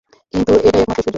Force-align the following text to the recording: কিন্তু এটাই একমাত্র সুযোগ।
কিন্তু 0.33 0.53
এটাই 0.59 0.81
একমাত্র 0.83 0.97
সুযোগ। 0.97 1.09